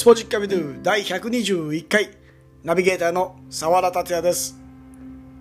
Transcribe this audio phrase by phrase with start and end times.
[0.00, 2.08] スポジッカビドゥ第121回
[2.64, 4.58] ナビゲーターの沢田達也です。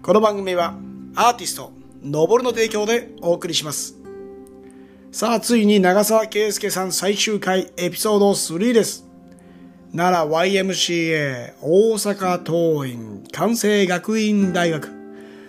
[0.02, 0.76] この番組は
[1.16, 1.72] アーティスト、
[2.04, 3.96] のぼるの提供でお送りします。
[5.14, 9.08] さあ、ついに長澤圭介さん最終回エピソード3です。
[9.96, 14.90] 奈良 YMCA 大阪桐蔭関西学院大学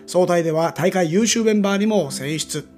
[0.06, 2.68] 総体では大会優秀メンバーにも選出。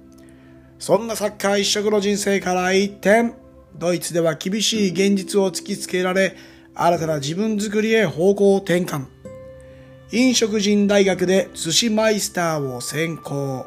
[0.79, 3.35] そんなサッカー一色の人生から一転、
[3.75, 6.35] ドイツでは厳しい現実を突きつけられ、
[6.75, 9.05] 新たな自分作りへ方向転換。
[10.11, 13.65] 飲食人大学で寿司マイスターを専攻。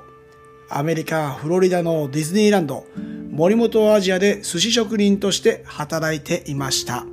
[0.68, 2.86] アメリカ・フロリダのディズニーランド、
[3.30, 7.04] 森本アジアで寿司職人として働いていました。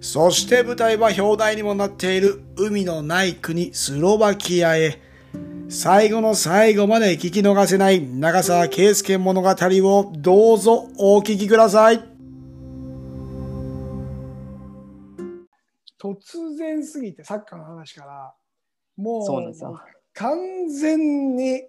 [0.00, 5.09] そして舞台は表題にもなっている海のない国スロバキアへ。
[5.72, 12.00] 最後の最後まで聞き逃せない長澤圭介物語をどうぞお聞きください。
[15.96, 18.34] 突然すぎてサッカーの話から
[18.96, 19.78] もそうなんですよ
[20.14, 21.62] 完全に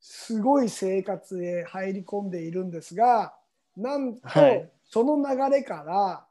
[0.00, 3.34] すごい生活へ入り込んでいるんですが
[3.76, 6.24] なんとはいその流れから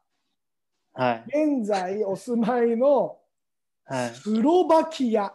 [0.93, 1.25] はい。
[1.27, 3.17] 現在お住まいの
[3.85, 4.15] はい。
[4.15, 5.31] スロバキア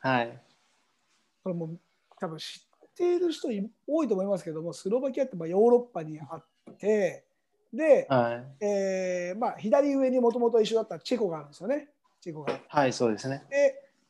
[0.00, 0.42] はい。
[1.42, 1.78] これもう
[2.18, 3.48] 多分知っている人
[3.86, 6.44] 多いと思いますけどもスロバキアってまあヨーロッパにあっ
[6.78, 7.24] て
[7.72, 8.64] で、はい。
[8.64, 11.88] えーまあ、左上にもともと一緒だったチェコがあるんですよね。
[12.20, 13.42] チェコがはい、そうですね。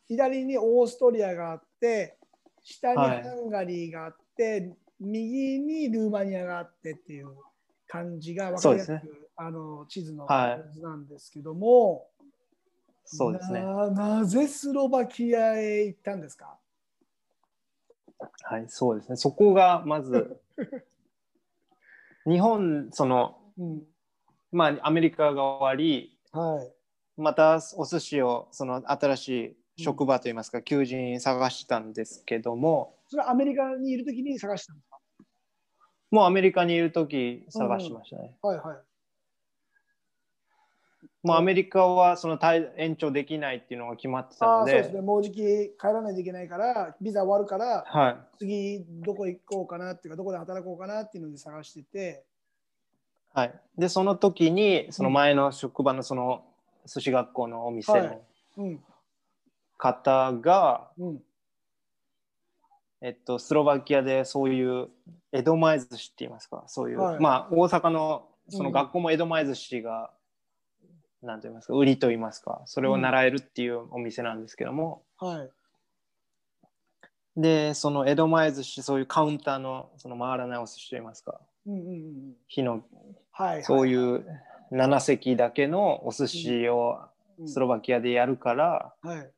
[0.08, 2.18] 左にオーストリアがあって
[2.64, 7.28] 下にはいハンガリーがあって、右にルーマニアがあってっていう
[7.86, 12.08] 感じが分かりやすくそうですあの地図のはい図なんですけども、
[13.04, 13.60] そうですね。
[13.60, 16.58] ななぜスロバキアへ行ったんですか？
[18.42, 19.16] はい、そうですね。
[19.16, 20.40] そこがまず、
[22.26, 23.82] 日本、その、うん
[24.52, 26.72] まあ、アメリカが終わり、はい
[27.18, 29.28] またお寿司を、その新し
[29.76, 34.98] い職場といいますか、求人探したんですけども、それはアメリカにいるときに探したんですか？
[36.10, 38.34] もうアメリカにいるとき探しましたね。
[38.40, 38.76] はいはい。
[41.22, 41.36] もう。
[41.36, 48.16] アメリカはその滞延長できないっていうのが決まってたので、そうですね、もうじき帰らないといけないから、ビザ終わるから、はい。
[48.38, 52.24] 次どこ行こうかなっていうか、どこで働こうかなっていうので探してて、
[53.34, 56.44] はい、でその時にその前の職場のその
[56.86, 58.02] 寿司学校のお店はい。
[58.02, 58.20] の
[58.58, 58.80] うん、
[59.78, 61.22] 方が、うん、
[63.00, 64.88] えっと、スロバキアでそういう
[65.32, 66.64] 江戸前寿司って言いますか？
[66.66, 67.20] そういう、はい。
[67.20, 68.72] まあ大阪のそのうん。
[68.72, 70.10] 学校も江戸前寿司が、
[71.22, 71.74] なんと言いますか？
[71.74, 72.62] 売りと言いますか？
[72.66, 75.48] それを習えるっていうお店なんですけども、は
[77.36, 81.40] い、でその江戸前寿司そういうカウンターのその回らないお寿司と言いますか。
[81.66, 82.82] うん、うん、うん、火の
[83.30, 84.24] はい、そうう、いう
[84.72, 86.98] 7席だけのお寿司を
[87.38, 87.48] うん。
[87.48, 89.30] スロバキアでやるから、はい、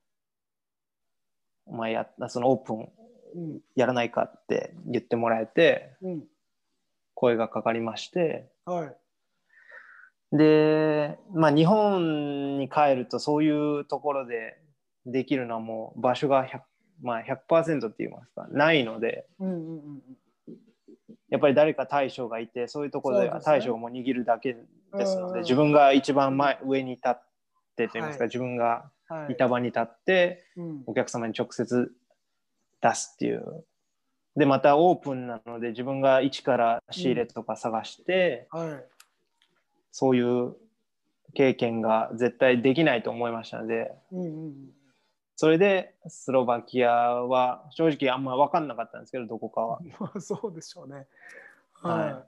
[1.64, 2.88] お前やそのオープン
[3.36, 6.24] うん、やらないかって言ってもらえてうん、
[7.14, 8.96] 声がかかりましてはい、
[10.36, 14.58] でまあ日本に帰るとそういうところで
[15.06, 16.60] できるのはもう場所が100、
[17.02, 20.56] まあ、100%って言いますかないのでうん、うん、うん、
[21.30, 24.54] やっぱり誰か大将がいてそういうところで大将がもう握るだけ
[24.96, 27.14] ですのでうん自分が一番前上に立っ
[27.76, 28.28] てと言いますか、はい。
[28.28, 31.92] 自分がはい、板場に立ってうん、お客様に直接
[32.80, 33.64] 出すっていう。
[34.36, 38.84] でまたオープンなので自分が一から仕入れとか探して、はい、
[39.96, 40.56] そういう
[41.34, 44.54] 経験が絶対できないと思いましたのでうん、うん、
[45.36, 49.78] それでスロバキアは正直あんま分かんなかったんですけどどこかは。
[50.00, 51.06] まあ、そうでしょうね。
[51.74, 52.26] はは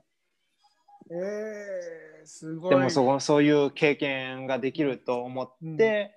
[1.09, 1.13] い。
[1.13, 2.69] えー、すごい。
[2.69, 6.15] でもそこそういう経験ができると思って、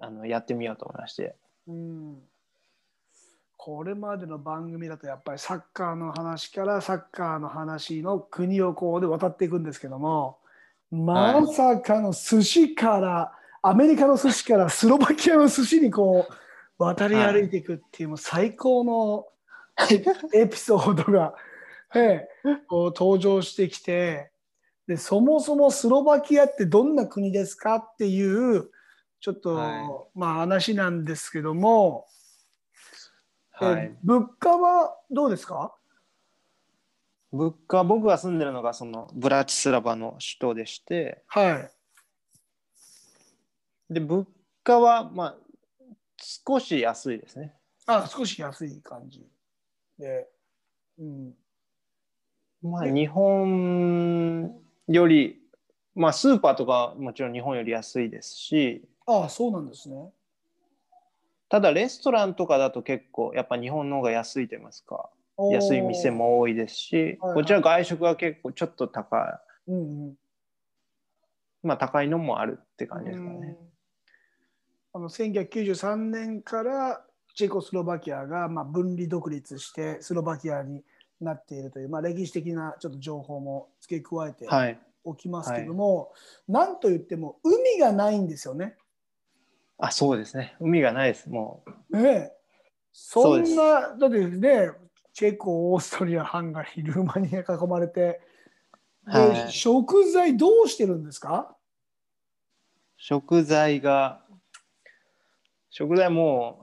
[0.00, 1.36] あのやってみようと思いまして。
[1.68, 2.22] うん
[3.66, 10.36] これまでの番組だとやっぱりサッカーの話からサッカーの話の国をこうで渡っていくんですけども
[10.90, 13.32] まさかの寿司から、
[13.62, 16.34] アメリカの寿司からスロバキアの寿司にこう
[16.76, 19.24] 渡り歩いていくっていう、もう最高の
[20.34, 21.34] エピソードが、
[21.94, 24.30] ええこう登場してきて
[24.86, 28.70] でそもそもスロバキアってどんな国ですかっていう
[29.20, 29.72] ちょっと、はい。
[30.14, 32.06] まあ話なんですけども、
[33.54, 35.74] はいえ、物価はどうですか？
[37.32, 41.70] 物価僕が住んでるのがそのブラチスラバの首都でしては
[43.90, 43.92] い。
[43.92, 44.26] で物
[44.62, 45.36] 価はまあ
[46.16, 47.54] 少し安いですね。
[47.86, 49.26] あ、少し安い感じ
[49.98, 50.28] で。
[50.98, 51.34] うん。
[52.62, 54.58] まあ日本
[54.88, 55.40] より
[55.94, 60.12] まあスーパーとかもちろん日本より安いですし、ああ、そうなんですね。
[61.54, 65.08] ただレストランとかだと結構やっぱ日本の方が安いと言いますか、
[65.52, 66.10] 安い店。
[66.10, 70.08] も多いですし、はいはいこちら外食は結構ちょっと高うんうん。
[70.10, 70.16] い、
[71.62, 73.56] まあ高いのもあるって感じですかね。
[73.60, 73.68] うん
[74.94, 77.04] あの1993年から
[77.36, 80.82] チェコスロバキアがまあ分離独立してスロバキアに
[81.20, 84.78] なっているという、まあ、歴史的なちょっと情報も付け加えてはい。
[85.04, 86.12] おきますけども、
[86.48, 88.76] なんといっても海がないんですよね。
[89.78, 90.56] あ、そうですね。
[90.60, 91.28] 海がないです。
[91.28, 91.96] もう。
[91.96, 92.32] ねえ
[92.92, 94.70] そんですなだってね
[95.12, 98.20] チェコオーストリアハンガリールーマニアに囲まれて
[99.06, 101.56] で、はい食材どうしてるんですか？
[102.96, 104.24] 食材が、
[105.70, 106.62] 食材も、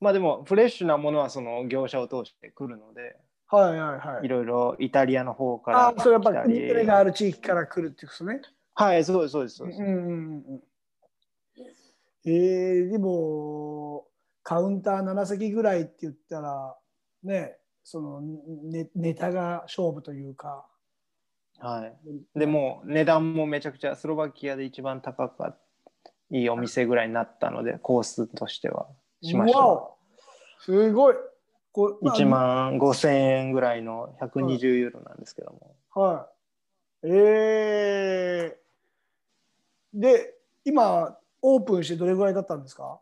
[0.00, 3.16] まあでもフレッシュなものはその業者を通してくるので、
[3.48, 4.28] はいはいはいい。
[4.28, 8.40] ろいろイタリアの方からあそれやっぱり国がある地域から来るっていうことね。
[8.74, 9.56] はい、そうです、そうです。
[9.56, 10.62] そうですうんうんうんうん
[12.24, 14.06] えー、でも
[14.42, 16.76] カウンター7席ぐらいって言ったら
[17.22, 18.20] ねその
[18.64, 20.66] ネネタが勝負というか。
[21.58, 22.38] はい。
[22.38, 25.56] でもう値段もめちゃくちゃスロバキアで一番高か
[26.30, 28.88] いいお店ぐらいになったので、コースとしては
[29.22, 29.58] しました。
[30.60, 31.14] すごい
[31.72, 35.76] こう1万5千円ぐらいの120ユーロなんですけども。
[35.94, 36.28] は
[37.02, 37.08] い。
[37.08, 40.34] えー、で、
[40.64, 42.98] 今、オープンしてどれぐらいだったんですか？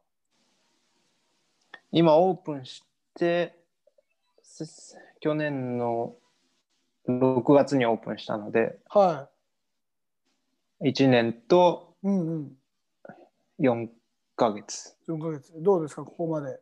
[1.93, 2.83] 今オープンし
[3.15, 3.57] て、
[4.43, 6.17] す去年の
[7.09, 9.29] 6月にオープンしたので、は
[10.83, 12.09] 1年とい。
[12.09, 12.53] うんうん。
[13.61, 13.89] 4
[14.35, 14.97] ヶ月。
[15.09, 15.53] 4ヶ月。
[15.63, 16.59] どうですか、ここまで。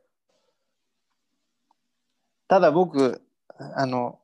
[2.47, 3.23] ただ僕、
[3.59, 4.19] あの、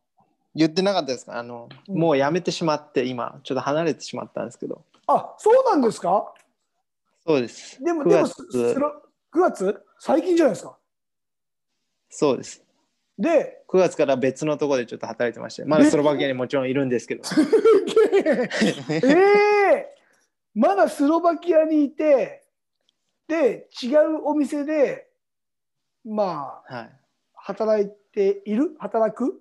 [0.55, 1.39] 言ってなかったですか？
[1.39, 4.83] あの、うんもう辞めてしまって、今、ちょっと離れてしまったんですけど。
[5.07, 6.35] あ、そうなんですか？
[7.27, 7.83] そうです。
[7.83, 9.03] でも、9でも、月すすろ
[9.35, 9.83] 9月？
[9.99, 10.79] 最近じゃないですか。
[12.09, 12.63] そうです。
[13.19, 17.23] で、9月から別のところでちょっと働いてまして、まだスロバキアにもちろんいるんですけど。
[18.91, 19.95] ええ
[20.55, 22.45] まだスロバキアにいて、
[23.27, 25.11] で、違うお店で、
[26.05, 26.91] まあ、はい。
[27.35, 28.77] 働いている？
[28.79, 29.41] 働く？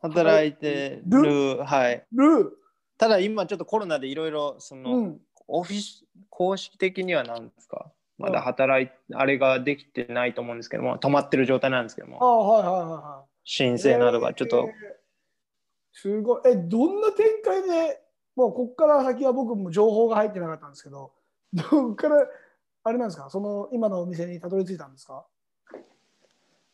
[0.00, 1.22] 働いてる
[1.56, 2.04] る、はい。
[2.12, 2.58] る？
[2.98, 5.20] ただ今ちょっとコロナでいろいろその、うん。
[5.46, 6.05] オフィス
[6.36, 7.90] 公式的には何ですか？
[8.18, 8.32] まうん。
[8.34, 12.22] だ働いあれができてないと思うんですけども止まってる状態なんですけどあも。
[12.22, 13.28] あ、はいはいはいはい。
[13.44, 14.96] 申請などがちょっと、えー
[15.98, 16.42] すごい。
[16.44, 18.02] え、どんな展開で、
[18.34, 21.14] もうここから先は僕も情報が入ってなかったんですけど、
[21.54, 22.16] どこから、
[22.84, 25.24] あれなんですか、その今のお店にたどり着いたんですか？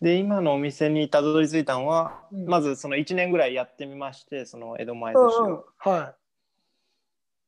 [0.01, 2.47] で今のお店にたどり着いたのは、うん。
[2.47, 5.65] まずその1年ぐらいやってみましてその江戸前うん寿司を、うん。
[5.79, 6.17] は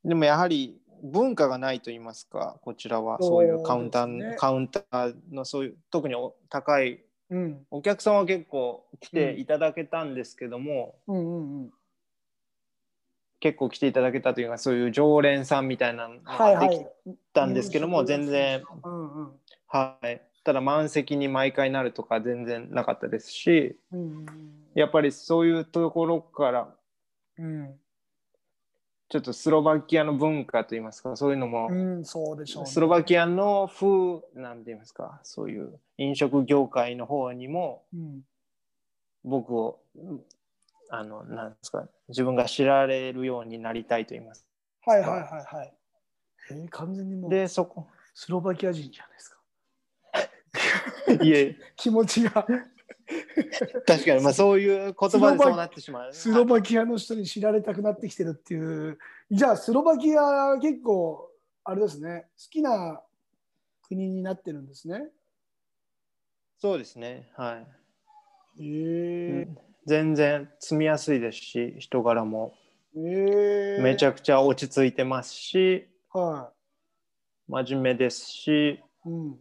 [0.04, 6.98] でもやはり文化がないと言いますかこちらはそういうカウンター、ねカウンターのそういう特にお高いい。
[7.30, 7.66] うん。
[7.70, 11.70] お客さんは結構来ていただけたんですけども、うんうんうん。
[13.40, 17.14] 結構来ていただけたというかそういう常連さんみたいなのはいはができい。
[17.34, 19.32] たんですけども、全然、うんうん。
[19.68, 24.26] はい、ただ満席に毎回なるとか全然なかったですしうんうん
[24.74, 26.74] やっぱりそういうところから
[27.38, 27.74] うん。
[29.14, 32.68] ちょっとスロバキアの文化といいますかそういうのも、うん、そうでしょう、ね。
[32.68, 33.88] スロバキアの風
[34.34, 38.22] なんて言いますかそういう飲食業界の方にもうん。
[39.22, 39.78] 僕を
[40.90, 44.44] あのなんですか自分が知られるようになりたいと言います
[44.84, 45.72] はいはいはいはい。
[46.50, 49.30] えー、完全にもうでそこスロバキア人じゃないです
[51.14, 51.22] か。
[51.24, 52.44] いえ気持ちが
[53.86, 58.98] 確かにまあそういう言葉でそうなってしまうスロバキアの人に知られたくなってきてるっていう。
[59.30, 61.30] じゃあスロバキア結構
[61.64, 62.28] あれですね。
[62.38, 63.02] 好きな
[63.88, 65.08] 国になってるんですね。
[66.58, 67.66] そうですねはい
[68.58, 69.48] え
[69.86, 76.52] 全然住みやすいですし人柄もー、えー、めちゃくちゃ落ち着いてますしは
[77.48, 78.80] 真面目ですしい。
[79.04, 79.38] うん。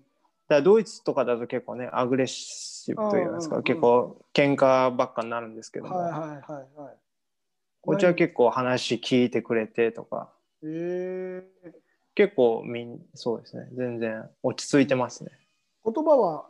[0.55, 3.63] だドイツとかだと結構ねアグレッシブといいますか、うんうんうん。
[3.63, 6.39] 結構喧嘩ばっかになるんですけども、はいはいはい
[6.81, 6.95] はい。
[7.81, 10.29] こっちは結構話聞いてくれてとか。
[10.63, 11.71] えー、
[12.15, 13.67] 結構みんそうですね。
[13.73, 15.31] 全然落ち着いてますね。
[15.83, 16.45] 言葉は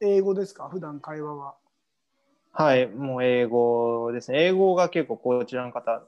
[0.00, 0.68] 英語ですか？
[0.68, 1.54] 普段会話は。
[2.50, 4.44] はいもう英語ですね。
[4.44, 6.02] 英語が結構こちらの方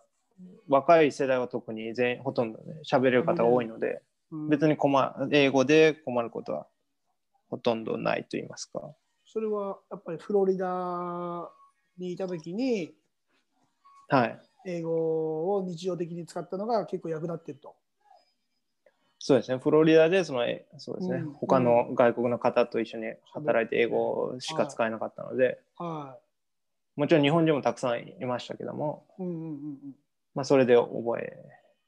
[0.68, 4.02] 若い世代は特に全ほとんどね喋れる方が多いので、
[4.32, 4.48] うん。
[4.48, 6.66] 別に困英語で困ることは
[7.48, 11.50] ほとんどないと言いますかそれはやっぱりフロリダ
[11.98, 12.94] にいた時に
[14.08, 17.76] はい英語を日常的に使ったのが結構役立ってると。
[19.18, 26.18] そうですね、フロリダでその、えそうですね、うん他の外国の方と一緒に働いて英語しか使えなかったので、は
[26.96, 29.22] もちろん日本人もたくさんいましたけども、い。
[29.22, 29.78] うんうんうん
[30.34, 31.44] まあ、それで覚え、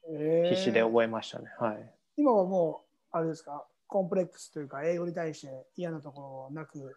[0.08, 0.16] うん。
[0.16, 1.46] えー必死で覚えましたね。
[1.60, 1.94] はい。
[2.16, 6.94] 今はもう、あれですか、コンプレックスというか、英語に対して嫌なところはなく、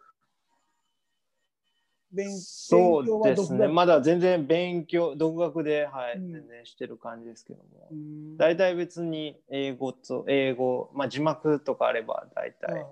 [2.12, 6.32] 勉そう勉強はですね、まだ全然勉強、独学で、はい、うん。
[6.32, 7.88] 全然してる感じですけども。
[7.90, 8.38] う、ん。
[8.38, 12.86] 大体別に英語と、英語、まあ、字幕とかあれば大体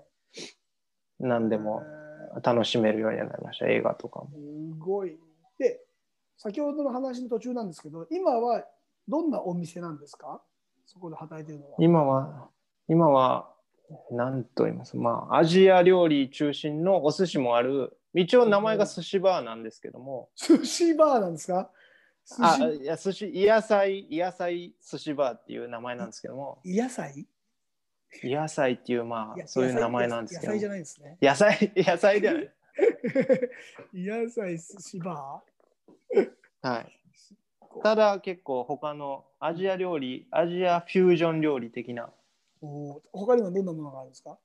[1.20, 1.84] 何でも
[2.36, 2.42] えー。
[2.42, 4.30] 楽しめるようになりました、映画とかも。
[4.32, 5.20] すごい。
[5.58, 5.82] で、
[6.38, 8.64] 先ほどの話の途中なんですけど、今は
[9.10, 10.42] どんなお店なんですか？
[10.86, 11.78] そこで働いてるのは。
[11.80, 12.50] 今は、
[12.88, 13.54] 今は、
[14.12, 14.98] なんと言います。
[14.98, 21.72] まあ、アジア料理中心のお寿司もある、一応名前が寿司バーなんですけども、寿司バーなんですか？
[22.26, 22.82] 寿あ、司？
[22.82, 27.28] いや、寿司、野菜、野菜寿司バーっていう名前なんですけども、野菜
[28.24, 31.18] 野菜っていう、まあ、そういう名前なんですけど野菜じゃないですね。
[31.22, 32.52] 野菜、 野菜ではない。
[33.94, 35.44] 野菜寿司バ
[36.62, 36.86] はい。
[37.62, 42.12] ーただ結構他のアジア料理、アジアフュージョン料理的な、
[42.62, 44.38] おー他にもどんなものがあるんですか？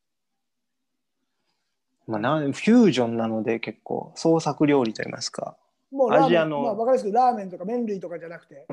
[2.06, 5.56] まあ、なんフュージョンなので結構創作料理といいますか。
[5.90, 8.66] もうラーメンアジアのまあ、わかりますけど、ラーメンとか麺類とかじゃなくて、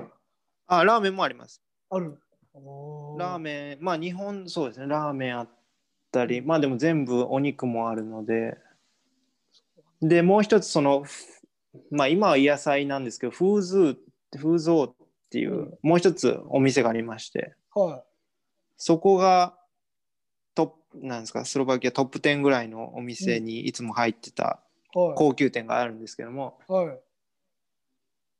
[0.67, 1.61] あ、ラーメンもあります。
[1.89, 2.17] ある？
[2.53, 5.49] おラーメメン、まあ日本そうですね、ラーメンあっ
[6.11, 8.57] たり、まあでも全部お肉もあるので、
[10.01, 11.11] で、もう一つその、ふ
[11.89, 14.95] まあ今は野菜なんですけど、フーズー、フーゾーっ
[15.29, 17.79] ていう、うんもう一つお店がありまして、ン。
[17.79, 18.03] は
[18.83, 19.53] そこが
[20.55, 24.59] トップ、なんですか、スロバキアトップ10ぐらいのお店にいつも入ってた。
[24.91, 26.99] 高級店があるんですけども、はい。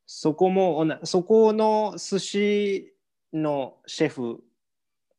[0.08, 2.94] そこもそこの寿司
[3.32, 4.44] のシェフ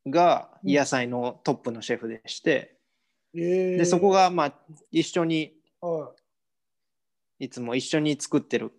[0.08, 2.74] がうん野菜のトップのシェフでして、
[3.32, 4.52] えー、でそこがまあ
[4.90, 6.10] 一緒には
[7.38, 8.72] いつも一緒に作ってる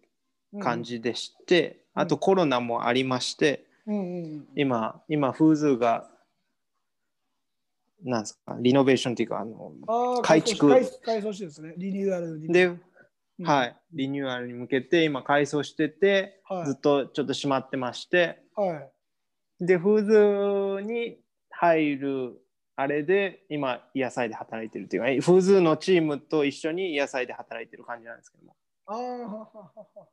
[0.53, 0.83] い感。
[0.83, 6.09] じでして、うんあとコロナもありましてうんうんうん、今今フーズーが
[8.03, 8.57] なんですか？
[8.59, 10.69] リノベーションっていうかあの改築
[11.01, 11.73] 改装してですね。
[11.77, 12.47] リニューアルに。
[12.47, 12.81] で、うん
[13.43, 18.89] はいリニューアルに向けて今改装してて、はいずっとちょっと閉まってましては
[19.61, 19.65] い。
[19.65, 21.17] でフーズーに
[21.49, 22.33] 入る
[22.75, 28.55] あれで今野菜で働いてるっていうかフーズーのチームと一緒に野菜で働いてる感じなんですけども
[28.85, 30.07] ああ、はははは。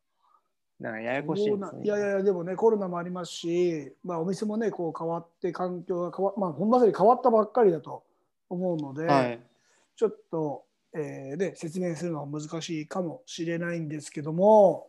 [0.81, 1.57] だからややこしいね。
[1.83, 8.03] いやいやでもね、コロナもありますし、まあ、お店もね、こう変わって、環境が変わまあ、ほんまさに変わったばっかりだと
[8.49, 9.41] 思うので、はい。
[9.97, 14.89] ちょっと、えーで説明するのは難しいかもしれないんですけども、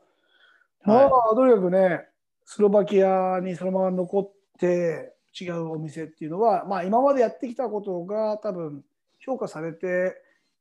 [0.83, 2.07] まあ、はとにかくね、
[2.45, 8.83] スロバキアにそのまま残って違うお店っていうのは、まあ、今までやってきたことが多分
[9.19, 10.15] 評価されて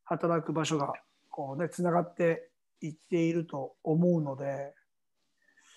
[0.05, 0.93] 働く場所が
[1.31, 2.49] こうね、つながって
[2.81, 4.75] いっていると思うので、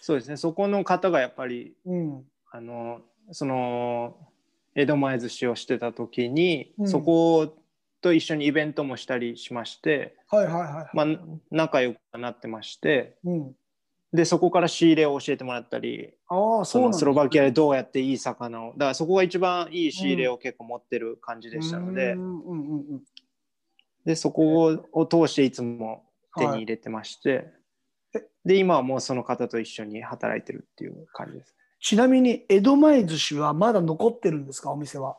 [0.06, 0.36] そうですね。
[0.36, 3.00] そこの方がやっぱりうん、あの
[3.32, 4.18] その
[4.76, 6.88] 江戸前寿司をしてた時に、うん。
[6.90, 7.56] そこ
[8.02, 10.90] と一緒にイベントもしたりしまして、はいはいはい。
[10.94, 11.06] まあ、
[11.52, 13.56] 仲良くなってましてうん、
[14.12, 23.04] でそこから仕入れを教えてもらったりああ、そそうなんだのスロバキアでどうやっていい魚をだからそこが一番いい仕入れを結構持ってる感じでしたので、うんうんうんうん
[24.06, 26.04] でそこを通していつも
[26.38, 27.54] 手に入れてまして、はい
[28.46, 31.56] で今はもうその方と一緒に働いてるっていう感じですね。
[31.80, 34.72] ちなみに江戸前寿司はまだ残ってるんですか？
[34.72, 35.18] お店は。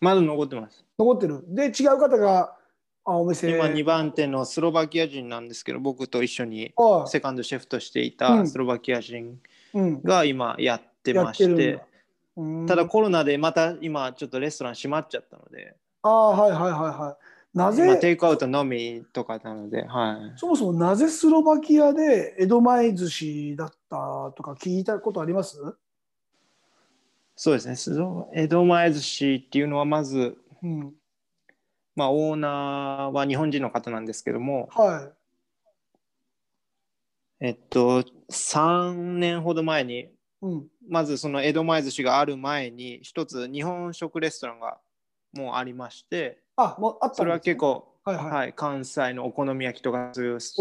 [0.00, 0.84] まだ残ってます。
[0.98, 1.44] 残ってる。
[1.48, 2.56] で違う方が
[3.04, 3.50] あお店。
[3.50, 7.08] 今2番手のスロバキア人なんですけど僕と一緒にはい。
[7.08, 8.46] セカンドシェフとしていうたん。
[8.46, 9.38] スロバキア人
[9.74, 11.84] うん、が今やってやまして、ってるんだ。
[12.36, 12.66] うん。
[12.66, 25.58] ただコロナでまた今ちょっとレストラン閉まっちゃったので、ああはいはいはいはいなぜ、まあ、テイクアウトのみとかなので、はい、そもそもなぜスロバキアで江戸前寿司だったとか聞いたことあります？
[27.36, 28.30] そうですね。
[28.34, 30.94] 江戸前寿司っていうのはまず、うん。
[31.94, 35.10] まあ、オーナーは日本人の方なんですけども、は
[37.38, 40.06] えっと、3年ほど前にい、
[40.40, 44.78] うん、まずその江戸前寿司がある前に一つ日本食レストランが
[45.34, 47.14] もうありましてあもうあったね。
[47.16, 48.26] それは結構、はいはい。
[48.30, 50.56] はい、関西のお好み焼きとかそういう結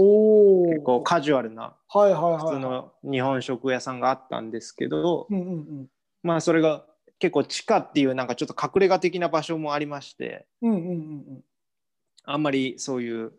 [0.83, 5.87] 構カジュアルなはいはいはい普通の日本食屋さんがあったんですけど、うんうんうん。
[6.23, 6.85] まあそれが
[7.19, 11.43] 結構地下っていうなんかちょっと隠れ家的な場所もありましてうんうんうんうん。
[12.23, 13.33] あんまりそういう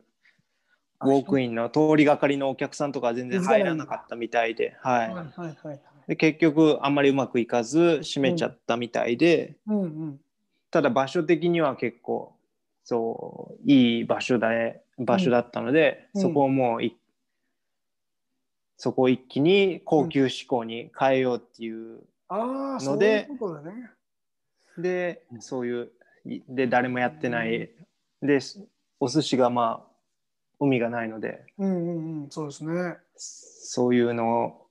[1.04, 5.76] ウォークインの通りがかりのお客さんとかは全然入らなかったみたいで、ははいはいはいはい。
[5.76, 10.21] い、で結局あんまりうまくいかず閉めちゃったみたいで、うんうん。
[10.71, 12.35] ただ場所的には結構
[12.84, 14.50] そういい場所だ
[14.98, 16.96] 場所だったので、うんそこをもうい
[18.76, 23.90] そこを一気に高級志向に変えようっていう、のでいうことだね。
[24.76, 25.92] でそういう
[26.24, 27.70] いで誰もやってない、
[28.20, 28.40] で
[28.98, 29.92] お寿司がまあ
[30.58, 32.96] 海がないのでうんうんうん、そうですね。
[33.16, 34.66] そういうのを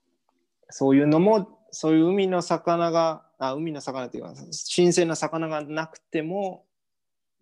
[0.69, 6.65] そういうのもそういう海の魚があ海の魚っていうか新鮮な魚がなくても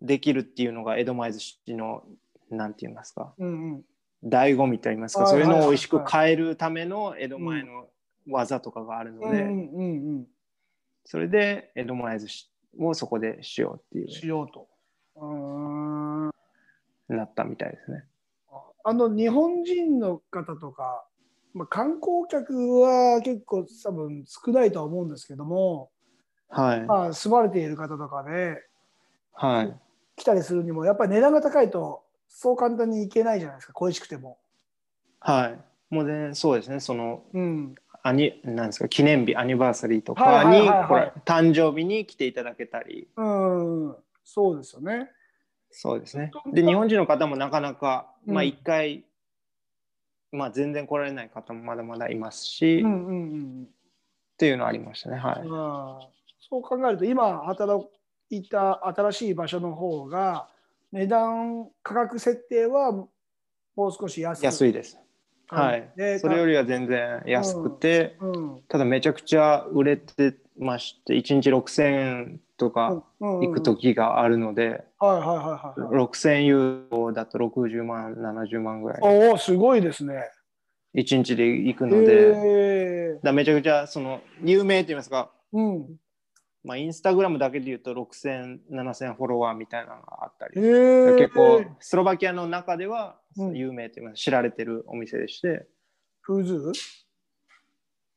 [0.02, 2.04] できるっていうのが江戸前寿司の
[2.50, 3.84] なんて言いますかうんうん。
[4.28, 7.86] 醍醐味と言いますか、はいそういうの美味しく変えるための江戸前の
[8.28, 10.26] 技とかがあるので、うんうんうん
[11.04, 14.12] それで江戸前寿司をそこでしようってうん。
[14.12, 14.68] しいようと。
[15.16, 16.28] うーん。
[16.28, 16.32] う
[17.08, 18.04] なったみたいですね。
[18.84, 21.04] あの日本人の方とか、
[21.52, 25.90] まあ、観光客は結構多分少ないとは思うんですけども、
[26.48, 26.80] はい。
[26.82, 28.62] まあ、住まれている方とかで
[29.32, 29.80] はい。
[30.20, 34.36] 来たりするにもやっぱり値段が高いとそう簡単に行けないじゃないですか恋しくても。
[35.18, 35.94] はい。
[35.94, 36.78] もうね、そうですね。
[36.78, 43.08] その、うん、アニなんですか記念日アニバーサリーとはいかにこれ誕生日に来ていただけたり。
[43.16, 45.10] うん、そうですよね。
[45.70, 46.32] そうですね。
[46.52, 48.34] で日本人の方もなかなか、うん。
[48.34, 49.04] まあ一回
[50.32, 53.68] まあ全然来られない方もまだまだいますし、っうんうんうん。
[54.36, 55.16] ていうのはありましたね。
[55.16, 56.08] はい、まあ、
[56.48, 57.88] そう考えると今働
[58.30, 60.48] いた新しい場所の方が
[60.92, 63.08] 値段価格設定はも
[63.88, 64.98] う少し安く安いです。
[65.48, 65.90] はい。
[65.96, 76.06] でそれよりは全然安くて、うんただめちゃくちゃ売れてまして1日6000円とかうん行く時があるので、はいはいはいはいはい。
[76.06, 79.00] 6000ユーロだと60万70万ぐらい。
[79.02, 80.30] おおすごいですね。
[80.94, 82.32] 1日で行くへので、
[83.14, 85.86] えだめちゃくちゃその有名と言いますか、うん。
[86.62, 93.56] まあ、インスタグラムだけで言うと6000、7000フォロワーみたいなのがあったり、結構スロバキアの中ではうん。
[93.56, 95.66] 有名と言います知られてるお店でして、
[96.20, 96.72] フーズ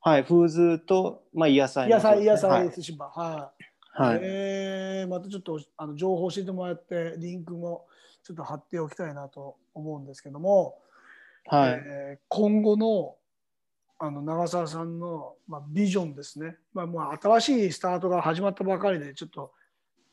[0.02, 3.06] はい、フーズと、まあ、野菜の野菜野はい菜寿司場。
[3.10, 3.54] は
[3.96, 4.02] い。
[4.02, 4.20] はい。
[4.22, 7.86] ええまたちょっとあの情報教えてもらってリンクも
[8.24, 10.80] ちょっと貼っておきたいなと思うんですけども、
[11.46, 11.72] はい。
[11.72, 13.16] えー今後の
[14.06, 19.54] あの長澤さんの、まあ、ビジョンですね、まあ、まあ新しいスタートが始まったばかりでちょっと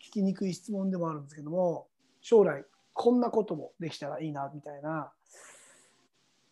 [0.00, 1.88] 聞きにくい質問でもあるんですけども
[2.20, 5.10] 将来こんなこともできたらいいなみたいな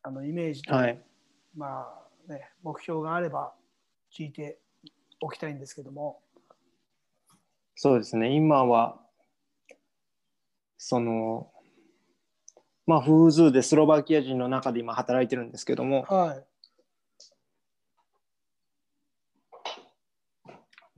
[0.03, 1.01] あのイメージと、はい。
[1.57, 1.87] ま
[2.29, 3.53] あね、目標があれば
[4.13, 4.59] 聞いて
[5.21, 6.21] おきたいんですけども。
[7.77, 8.99] そうですね、今は、
[10.77, 11.53] その、
[12.87, 16.48] まあ、フーズーでスロバキア人の中で今働いてるんですけども、はい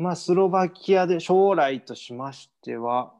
[0.00, 3.12] まあ、スロバキアで将来としましては、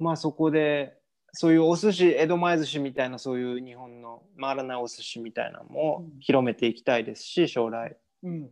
[0.00, 0.98] まあ、そこで、
[1.32, 6.18] そういうお寿司、江戸前寿司みたいな、そういう日本の回らないお寿司みたいなのもうん。
[6.18, 7.96] 広めていきたいですし、将来。
[8.24, 8.50] うん。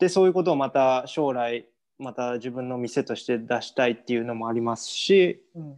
[0.00, 1.68] で、そういうことをまた将来、
[2.00, 5.76] また自分の店として出したいっていうのもありますし、うん。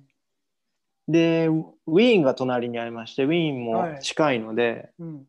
[1.07, 5.27] で、ウィーンが隣にありまして、ウィーンも近いので、うん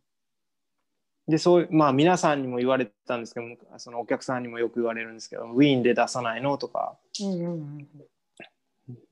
[1.28, 3.46] で、そういう、まあ皆さんにも言われてたんですけど、
[3.78, 7.88] そのお客さんにもよく言われるんですけど、ウィーンで出さないのとか、うんうん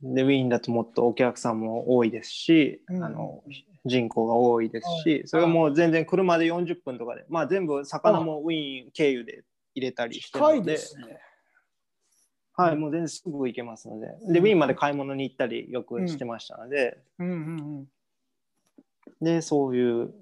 [0.02, 3.44] で、ウィーンだともっとお客さんも多いですし、うんあの
[3.84, 5.28] 人口が多いですし、はい。
[5.28, 9.44] それがもう全然車で40分とかで、まあ全部魚もウィーン経由で
[9.74, 10.80] 入れたりしてるので、ね。
[12.54, 17.88] はい、もう全然すぐ行けますので、で、ウィーンまで買い物に行ったりよくしてましたので、うんうん
[19.22, 20.10] で、そういううん。
[20.10, 20.14] え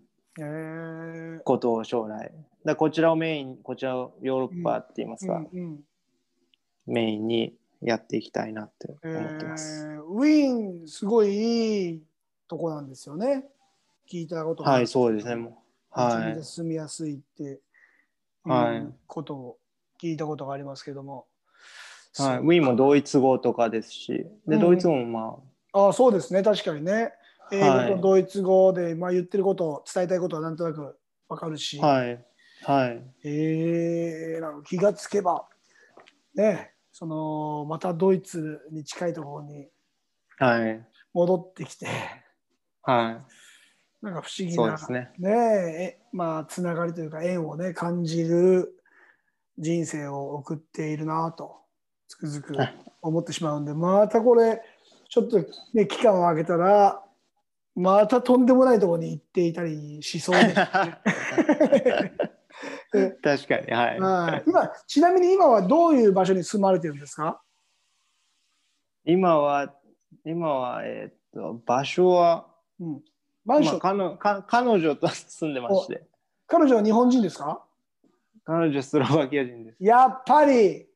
[1.43, 2.31] ことを将来、
[2.65, 5.79] だこちらをメイン、こちらをヨーロッパって言いますーか、うんうん
[6.87, 9.85] メインにやっていきたいなってえ思ってます。
[9.85, 12.03] ーウィーン、すごいいい
[12.47, 13.45] とこなんですよね。
[14.11, 15.35] 聞いたことがはい、そうですね。
[15.35, 15.63] も
[15.95, 16.43] うはい。
[16.43, 17.59] 住みやすいって
[18.43, 19.57] はいことを
[20.01, 21.27] 聞いたことがありますけども。
[22.17, 27.13] はい、ウィーンもドイツ語とかですし、で、うんドイツ語もまああそうですね、確かにね。
[27.51, 27.89] 英はい。
[27.89, 32.25] 語とドイツ語で、まあ、言ってることを伝えたいことはなんとなくわかるし、あ、はい、
[32.63, 35.47] はい、えー、なんか気がつけば、
[36.35, 39.67] ね、そのまたドイツに近いところに
[40.37, 41.87] はい、戻ってきて、
[42.81, 43.21] は
[44.01, 45.11] なんか不思い、議な、ね。
[45.19, 48.73] ねえまあ、つながりというか縁をね感じる
[49.57, 51.57] 人生を送っているなと
[52.07, 52.55] つくづく
[53.01, 54.61] 思ってしまうんでまたこれ
[55.09, 55.39] ちょっと、
[55.73, 57.03] ね、期間を空けたら
[57.79, 60.67] またとんでもないところに行っていたりしそうです、ね。
[63.23, 63.99] 確かに、はい。
[63.99, 64.43] はい。
[64.45, 67.41] 今ちなみに今はどういう場所に住まれてるんですか？
[69.05, 69.73] 今は、
[70.25, 72.47] 今は、えーっと、場所は、
[72.81, 73.01] うん、
[73.45, 76.03] マンション、まあ、彼女か彼女と住んでまして、
[76.47, 77.63] 彼女は日本人ですか？
[78.43, 79.77] 彼女スロバキア人です。
[79.81, 80.88] やっぱり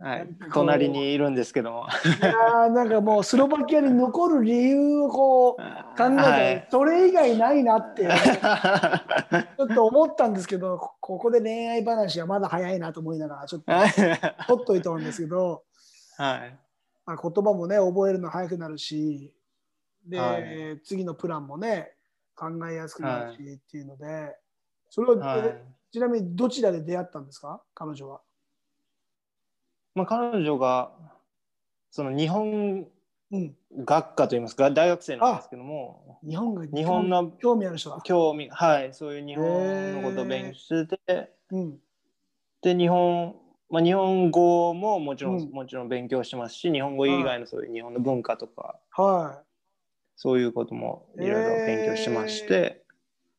[0.00, 0.28] はい。
[0.52, 1.86] 隣にいるんですけども。
[1.88, 8.06] いやーなんかもうスロバキアに残る理由をこう 考えたら、はいそれ以外ないなって
[9.58, 13.72] ちょっと思ったんですけどこここで恋愛話はまだ早いなと思いながらちょっと
[14.46, 15.64] 取っといたんですけど、
[16.16, 16.58] はい。
[17.04, 19.34] まあ、言葉もね覚えるの早くなるし
[20.06, 20.80] で、はい。
[20.84, 21.92] 次のプランもね
[22.36, 24.36] 考えやすくなるし、っていうので
[24.90, 25.40] それは、はい。
[25.44, 27.60] えちなみにどちらで出会ったんですか？
[27.74, 28.20] 彼女は。
[29.98, 30.92] まあ、彼女が、
[31.90, 32.86] その日本
[33.30, 38.00] うん、学科といいますか、大学生なんですけども、日本が日本の興味ある人だ。
[38.02, 41.78] 興味、はい、そういう日本のことを勉強してて、うん。
[42.62, 43.36] で、日本、
[43.68, 45.50] まあ、日本語ももちろん、うん。
[45.50, 49.42] もちろん勉強してますし、日本語以外のそういう日本の文化とか、は
[50.16, 52.82] そういうこともいろいろ勉強してまして、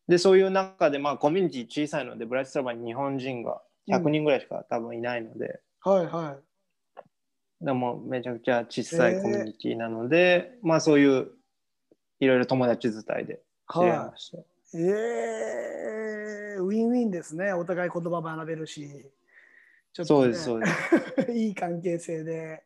[0.08, 6.49] で、そういう中で、まあ、コミュニティ小さいので、ブラチスラバに日本人が100人ぐらいしか多分いないので、いはいはい。
[7.62, 11.32] でもめちゃくちゃ小さいコミュニティなので、まあそういう
[12.20, 13.42] いろいろ友達伝いで
[13.72, 14.38] 知り合いました。
[14.78, 17.54] えー、ウィンウィンですね。
[17.54, 18.88] お互い言葉学べるし。
[19.92, 21.32] ちょっとねそうです、そうです。
[21.34, 22.64] いい関係性で。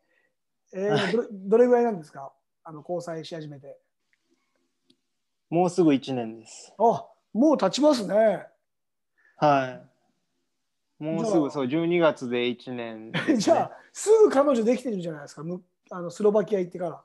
[0.74, 2.32] えーどれ どれぐらいなんですか？
[2.64, 3.78] あの交際し始めて。
[5.50, 6.74] もうすぐ1年です。
[6.78, 8.48] あもう経ちますね。
[9.38, 9.93] はい。
[11.04, 13.38] もうすぐそう、12月で1年です、ね。
[13.38, 15.44] じゃあ、すぐ彼女できてるじゃないですか。
[15.44, 15.62] む
[15.92, 17.04] あのスロバキア行ってから。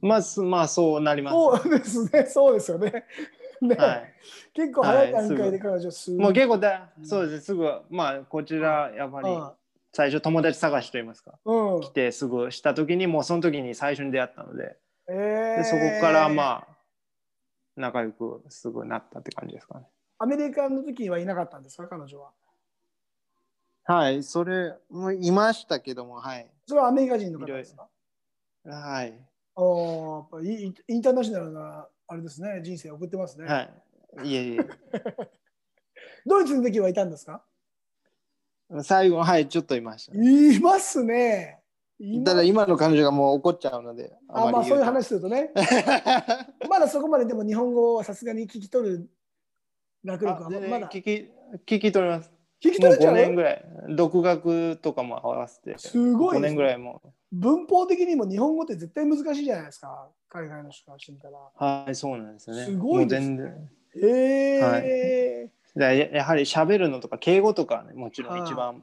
[0.00, 1.34] まあ、すまあそうなります。
[1.34, 2.26] そうですね。
[2.26, 3.04] そうですよね。
[3.60, 4.14] ねはい。
[4.54, 6.18] 結構早い段はい階で彼女すぐ。
[6.18, 9.54] もう結構だ、そうです、すぐ、まあこちら、やっぱりあ
[9.92, 11.38] 最初友達探しといいますか。
[11.44, 11.80] うん。
[11.82, 16.76] 来てすぐした時に、もうその時に最初に出会ったので、えーでそこからまあ、
[17.76, 19.86] 仲良くすぐなったって感じですかね。
[20.22, 22.30] アメリカの時にはいなかったんですか、彼女は？
[23.84, 26.46] はい、それもいましたけども、はい。
[26.66, 27.88] それはアメリカ人の方ですか？
[28.66, 29.14] はい。
[29.56, 33.46] あーやっぱインインターナショナルなあれですね、人生送ってますね。
[33.46, 33.60] は
[34.22, 34.28] い。
[34.28, 34.58] いえい
[36.26, 37.42] ドイツの時はいたんですか？
[38.76, 38.82] え。
[38.82, 40.12] 最後、はい、ちょっといました。
[40.14, 41.56] いますね。
[42.24, 44.12] ただ今の彼女がもう怒っちゃうので。
[44.28, 44.94] あまあそういう話。
[44.96, 45.50] 話するとね、
[46.68, 49.10] まだそこまででも日本語はさすがに聞き取る
[50.04, 51.30] 学力はまだ聞き
[51.66, 52.30] 聞き取れます。
[52.62, 53.64] 聞き5取れちゃう年ぐらい。
[53.96, 55.74] 独学とかも合わせて。
[55.74, 57.00] 5すごいですね年ぐらいも
[57.32, 61.38] 文法的にも日本語って絶対難しいじゃないですか、海外の人からしてみたら。
[61.38, 61.64] う。
[61.64, 62.64] はい、そうなんですよね。
[62.64, 63.70] すごいですねもう全然。
[64.02, 68.82] えーだややはり喋るのとか敬語とかはね、もちろん一番。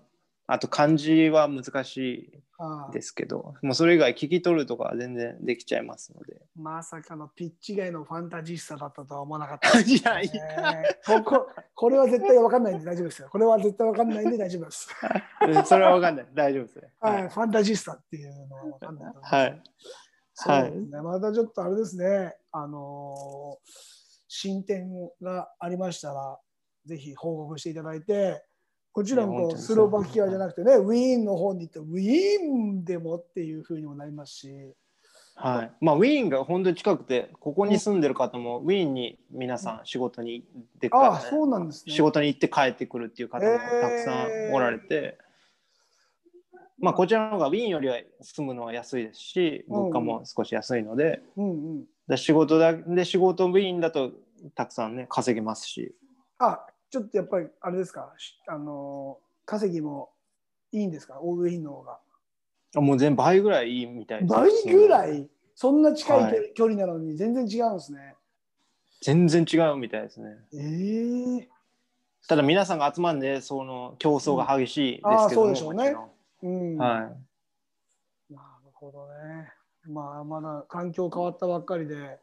[0.49, 6.37] あと漢字は難しあいですけど、もうそれ以外聞き取るとかは全然できちゃいますので。
[6.58, 13.30] まさかのピッチ外のファンタジスタだったとは思わなかった です、いやいねこここれは絶対わかんないんで大丈夫ですよ。
[13.32, 14.89] これは絶対わかんないんで大丈夫です。
[15.41, 16.28] や、 それはわかんない。
[16.34, 16.93] 大丈夫ですね。
[17.00, 19.36] はい、ファンタジスタっていうのはわかんないと思います。
[19.36, 19.63] はい。
[20.34, 21.02] そうですね。
[21.02, 26.39] またちょっとあれですね、あのー進展がありましたら、
[26.86, 28.43] ぜひ報告していただいて、
[28.91, 34.76] こういや本当にスロバキアじゃなくてね、ウィーンの方に行って、ウィーンでもっていうふうにもなりますし、
[35.39, 35.71] はい。
[35.82, 41.93] まあ、ウィーンが本当に近くて、ここに住んでる方も、ウィーンに皆さん仕事に行ってから、ああ、そうなんですね。
[41.93, 45.19] 仕事に行って帰ってくるっていう方もたくさんおられて、
[46.80, 51.84] まあ、こちらの方がウィーンよりは住むのは安いですし、うん物価も少し安いので、うんうん。
[52.08, 54.12] で仕事だで仕事ウィーンだと
[54.56, 55.95] たくさんね、稼げますし、
[56.39, 60.10] あ、ちょっとやっぱりあれですか、しあのー稼ぎも
[60.73, 62.00] いいんですか、ウィーンの方が。
[62.75, 64.34] もう全部倍ぐらいいいみたいです。
[64.34, 65.27] 倍ぐらい？
[65.56, 68.15] そんな近い距,、はい距離なのに全然違うんですね。
[69.01, 70.38] 全然違うみたいですね。
[70.53, 71.49] ええ
[72.27, 76.77] ただ皆さんが集まるんで、その競争が激しいですけども、うんあーそうでしょうねもうん。
[76.77, 78.34] はい。
[78.34, 79.53] なるほどね。
[79.86, 82.19] まあ、まだ環境変わったばっかりで、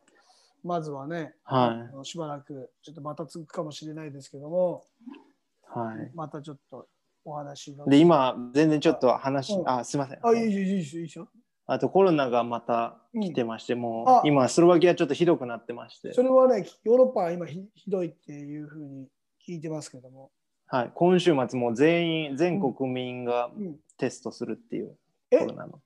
[0.62, 4.84] まずはね、はいしばらくちょっとまた続くかもしれないですけども、
[5.66, 6.10] はい。
[6.14, 6.86] またちょっと
[7.24, 7.84] お話が。
[7.86, 10.18] で、今、全然ちょっと話、うんあ、すいません。
[10.22, 11.28] あ、いいいいいいですよ。
[11.66, 19.08] あとコロナがまた来てまして、もあう今、スロバキアちょっとひどくなってましてそ、れはね、ヨーロッパは今ひひどいっていうふうに
[19.48, 20.30] 聞いてますけども。
[20.66, 24.96] はい、今週末も全員、全国民がうん、テストするっていう、
[25.30, 25.38] え？
[25.38, 25.80] コロナの。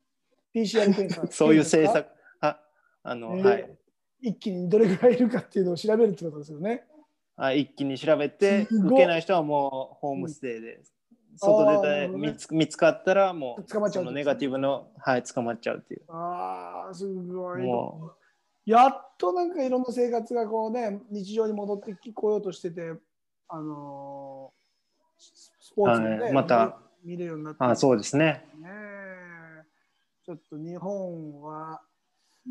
[0.55, 1.27] PCR 検査。
[1.31, 2.09] そういう政策、
[2.41, 2.61] あ
[3.05, 3.79] あの、えーはい。
[4.21, 6.85] 一気にどれぐらいいるかっていうのを調べるってことですよね。
[7.37, 10.81] あ一気に調べて、受けない人はもうホームステイで、
[11.39, 16.03] 外出てあーなるほどね見つ見つかったらもう捕まっちゃうそのネガティブの、はい、捕まっちゃうっていう。
[16.09, 17.63] ああ、すごい。
[17.63, 18.13] も
[18.67, 22.93] やっとなんかいろんな生活がこうね、日常に戻ってこようとしてて、
[23.49, 28.45] あのーススポーツもね、はいまた見れるようになってあそうですね。
[28.61, 29.63] ねえ
[30.25, 31.81] ちょっと日本は、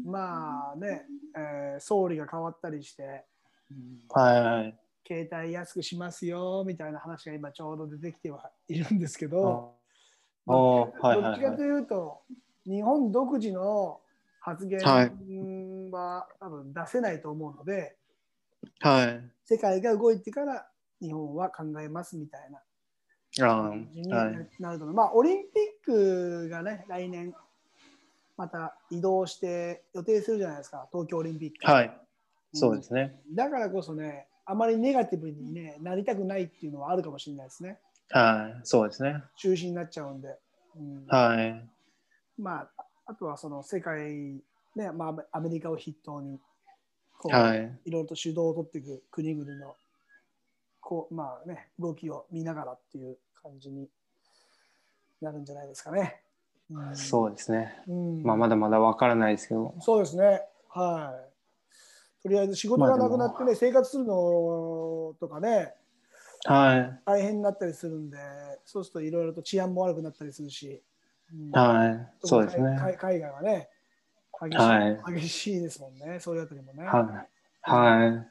[0.06, 3.26] まあね、えー総理が変わったりして、
[3.71, 4.80] うんはいはい。
[5.08, 9.76] 携帯安くしますよみたいな話が今ちょうど出てきてはいるんですけど、
[10.46, 12.22] どっちかというと、
[12.65, 14.02] 日本独自の
[14.41, 14.80] 発言
[15.91, 17.96] は多分出せないと思うので、
[18.80, 19.24] はい。
[19.46, 20.67] 世界が動いてから
[21.02, 22.60] 日本は考えますみたいな
[23.48, 24.10] あ感じに。
[24.10, 24.96] なると思う。
[24.96, 27.34] まあ、オリンピックがね、来年
[28.36, 31.72] また移動して予定するじゃないですか、東京オリンピック。
[31.72, 31.98] はい。
[32.54, 33.20] そうですね。
[33.34, 37.80] だからこそね、あまりネガティブに、ね、なりたくないっていうのはあるかもしれないですね。
[38.10, 38.62] はい。
[38.64, 39.22] そうですね。
[39.36, 40.36] 中止になっちゃうんで。
[40.78, 41.70] うんはい。
[42.40, 44.42] まあ、あとはその世界、
[44.76, 46.40] ねまあ、アメリカを筆頭に
[47.18, 47.92] こう、、はいい。
[47.92, 49.76] ろいろと主導を取っていく国々の
[50.80, 53.90] こう、まあね、動きを見ながらっていう感じに
[55.22, 56.22] なるんじゃないですかね。
[56.70, 57.82] うんそうですね。
[57.88, 59.74] うんまあ、まだまだわからないですけど。
[59.80, 60.42] そうですね。
[60.70, 61.37] はい。
[62.28, 65.74] とりあえず仕事がなくなってね、生活するのとかね、
[66.46, 67.00] はい。
[67.06, 68.18] 大変になったりするんで、
[68.66, 70.82] そうするといろいろと治安も悪くなったりするし、
[71.34, 72.08] うんはい。
[72.20, 72.78] そうですね。
[72.80, 73.70] 海海外がね
[74.42, 76.84] 激しい、はい激しいですもんね、そういうあたりもね。
[76.84, 77.28] は
[77.66, 77.72] い。
[77.72, 78.28] はい。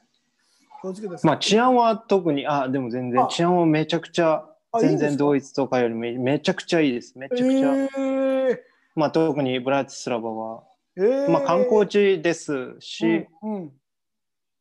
[0.95, 1.27] 気。
[1.27, 4.45] まあ治安は特に、あ、でも全然あ治安はめちゃくちゃ、
[4.79, 7.19] 全然ドイツとかよりめめちゃくちゃいいです。
[7.19, 7.75] めちゃくちゃ。
[7.75, 8.59] えー
[8.95, 10.63] まあ特にブラティスラバは、
[10.97, 13.73] えーまあ観光地ですし、うんうん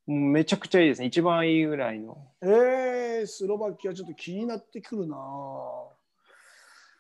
[0.08, 1.08] めちゃくちゃいいですね。
[1.08, 2.18] 一番いいぐらいの。
[2.42, 5.18] えー、スロバキアちょっと気になってくるな。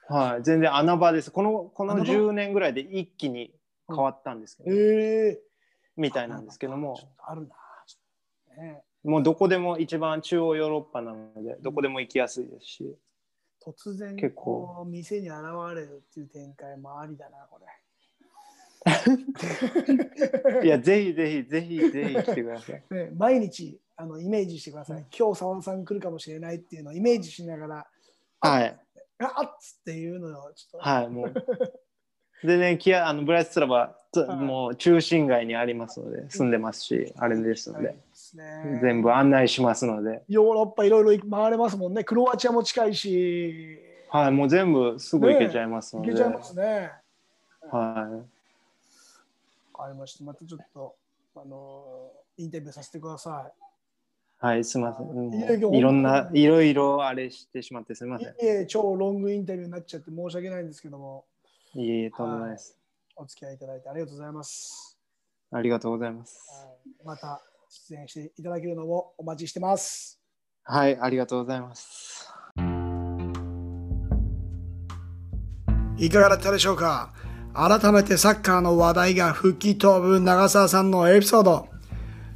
[0.07, 0.43] はい。
[0.43, 1.31] 全然穴場です。
[1.31, 3.51] この、この穴場？10年ぐらいで一気に
[3.87, 5.37] 変わったんですけど、えー、
[5.97, 7.55] みたいなんですけどもあるな。
[8.57, 12.95] ね、もうどこでも一番中央ヨーロッパなので、どこでも行きやすいですし、
[13.63, 15.39] 突然結構店に現
[15.75, 17.65] れるっていう展開もありだな、これ。
[20.63, 22.83] いや、ぜひぜひぜひぜひ来てください。
[22.91, 25.05] ね、毎日あのイメージしてください。
[25.17, 27.87] 今日沢田さん来るかもしれないっていうのをイメージしながら、
[28.41, 28.77] はい。
[29.19, 31.33] ああっつっていうのをちょっと、はい、もう。
[32.45, 42.03] でね、キアあのブライスラバ、つはいもう中心街にありますので、住んでますし、あれですのはいで、ですね全部案内しますので、ヨーロッパいろいろ回れますもんね。
[42.03, 46.91] クロアチアも近いし、はい、もう全部すぐ行けちゃいますので、行けちゃいますね。
[47.71, 48.07] はわ
[49.75, 50.23] かりました。
[50.23, 50.95] またちょっと、
[51.35, 53.51] あのインタビューさせてくださ
[54.41, 55.07] い、はい、すみません。
[55.07, 58.21] もいろんないろいろあれしてしまってすみまい。
[58.21, 58.35] いせん。
[58.61, 61.25] え、超ロングインタビューになっちゃって申し訳ないんですけども、
[61.73, 62.77] いえとんでもないです。
[63.15, 64.97] お付き合いいただいてありがとうございます。
[65.51, 66.49] ありがとうございます。
[66.49, 70.21] はいまた出演していただけるのをお待ちしてます。
[70.63, 72.31] はい、ありがとうございます。
[75.97, 77.13] いかがだったでしょうか？
[77.55, 81.69] 改めてサッカーの話題が吹き飛ぶ長澤さんのエピソード。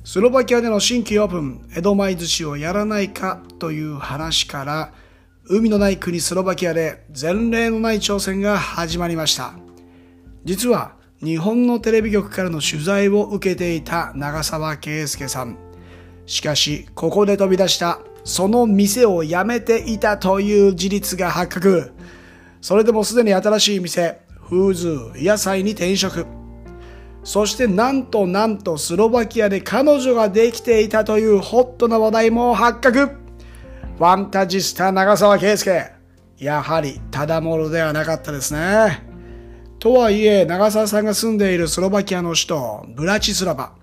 [0.05, 4.93] スロバキアでの新規オープン、江戸前寿司をやらないかという話から、
[5.43, 9.55] 海のない国スロバキアで前例のない挑戦が始まりました。
[10.45, 15.57] 実は日本のテレビ局からの取材を受けていた長澤圭介さん。
[16.27, 21.91] しかし、ここで飛び出した、その店を辞めていたという事実が発覚。
[22.61, 26.25] それでもすでに新しい店、フーズ野菜に転職。
[27.23, 33.07] そしてなんとなんとスロバキアで彼女ができていたというホットな話題も発覚。
[33.97, 35.91] ファンタジスタ長澤圭介。
[36.39, 39.03] やはりただものではなかったですね。
[39.77, 43.73] とはいえ、長澤さんが住んでいるスロバキアの首都、ブラチスラバ。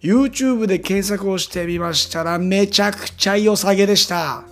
[0.00, 4.44] YouTube で検索をしてみましたらめちゃくちゃ良さげでした。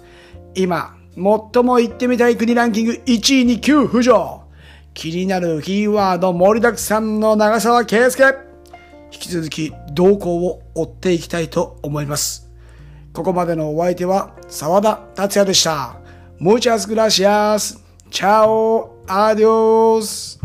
[0.55, 4.43] 今、最も行ってみたい国ランキング1位に急浮上。
[4.95, 8.51] 気になるキーワード盛りだくさんの長澤圭介。
[9.13, 12.49] 引き続き動向を追っていきたいと思います。
[13.13, 15.97] ここまでのお相手は沢田達也でした。
[16.41, 17.79] Muchas gracias.
[18.11, 18.91] Chao.
[19.07, 20.40] Adios.